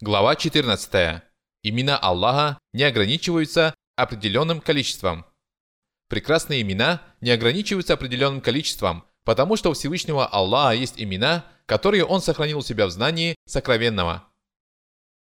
[0.00, 1.22] Глава 14.
[1.64, 5.26] Имена Аллаха не ограничиваются определенным количеством.
[6.08, 12.22] Прекрасные имена не ограничиваются определенным количеством, потому что у Всевышнего Аллаха есть имена, которые Он
[12.22, 14.22] сохранил у себя в знании сокровенного.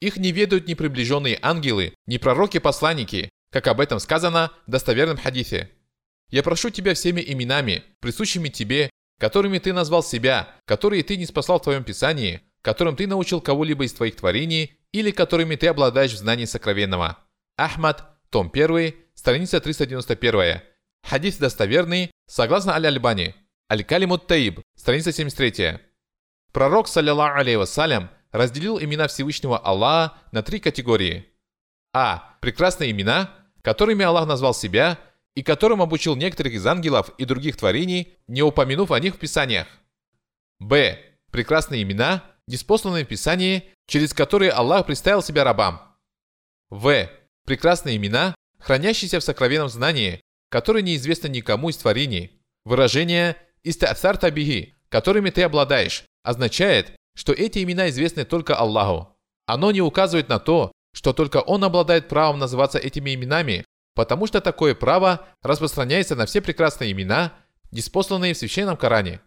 [0.00, 5.72] Их не ведают ни приближенные ангелы, ни пророки-посланники, как об этом сказано в достоверном хадисе.
[6.30, 11.58] «Я прошу тебя всеми именами, присущими тебе, которыми ты назвал себя, которые ты не спасал
[11.58, 16.18] в твоем писании, которым ты научил кого-либо из твоих творений или которыми ты обладаешь в
[16.18, 17.18] знании сокровенного».
[17.56, 20.62] Ахмад, том 1, страница 391.
[21.02, 23.34] Хадис достоверный, согласно Аль-Альбани.
[23.70, 25.78] Аль-Калимут Таиб, страница 73.
[26.52, 31.26] Пророк, саллиллаху алейhi вассалям, разделил имена Всевышнего Аллаха на три категории.
[31.92, 32.36] А.
[32.40, 33.30] Прекрасные имена,
[33.62, 34.98] которыми Аллах назвал себя
[35.34, 39.66] и которым обучил некоторых из ангелов и других творений, не упомянув о них в Писаниях.
[40.58, 40.98] Б.
[41.30, 45.96] Прекрасные имена, неспосланные в Писании, через которые Аллах представил себя рабам.
[46.70, 47.08] В.
[47.44, 52.42] Прекрасные имена, хранящиеся в сокровенном знании, которые неизвестны никому из творений.
[52.64, 59.16] Выражение «иста'цар табихи», которыми ты обладаешь, означает, что эти имена известны только Аллаху.
[59.46, 64.40] Оно не указывает на то, что только Он обладает правом называться этими именами, потому что
[64.40, 67.32] такое право распространяется на все прекрасные имена,
[67.70, 69.20] неспосланные в Священном Коране.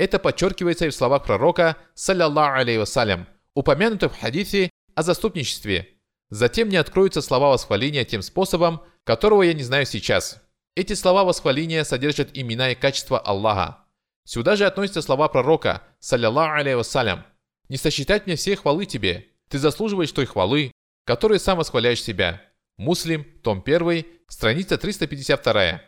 [0.00, 5.98] Это подчеркивается и в словах пророка, саллиллаху вассалям, упомянутых в хадисе о заступничестве.
[6.30, 10.42] Затем не откроются слова восхваления тем способом, которого я не знаю сейчас.
[10.74, 13.84] Эти слова восхваления содержат имена и качества Аллаха.
[14.24, 17.26] Сюда же относятся слова пророка, саллиллаху вассалям.
[17.68, 20.72] «Не сосчитать мне всей хвалы тебе, ты заслуживаешь той хвалы,
[21.04, 22.40] которой сам восхваляешь себя».
[22.78, 25.82] Муслим, том 1, страница 352.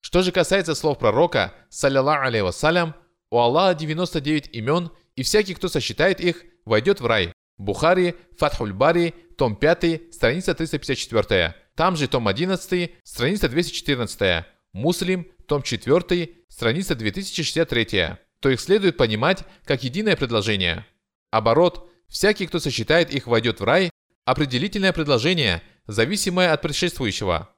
[0.00, 2.94] Что же касается слов пророка, саллиллаху вассалям,
[3.30, 7.32] у Аллаха 99 имен, и всякий, кто сосчитает их, войдет в рай.
[7.58, 11.54] Бухари, Фатхуль Бари, том 5, страница 354.
[11.74, 14.44] Там же том 11, страница 214.
[14.72, 18.16] Муслим, том 4, страница 2063.
[18.40, 20.86] То их следует понимать как единое предложение.
[21.30, 23.90] Оборот, всякий, кто сосчитает их, войдет в рай,
[24.24, 27.54] определительное предложение, зависимое от предшествующего.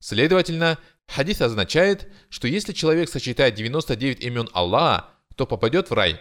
[0.00, 0.78] Следовательно,
[1.08, 6.20] хадис означает, что если человек сочетает 99 имен Аллаха, то попадет в рай.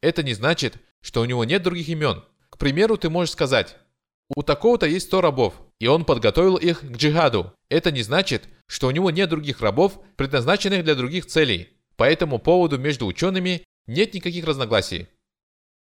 [0.00, 2.24] Это не значит, что у него нет других имен.
[2.50, 3.76] К примеру, ты можешь сказать,
[4.34, 7.52] у такого-то есть 100 рабов, и он подготовил их к джихаду.
[7.68, 11.68] Это не значит, что у него нет других рабов, предназначенных для других целей.
[11.96, 15.08] По этому поводу между учеными нет никаких разногласий.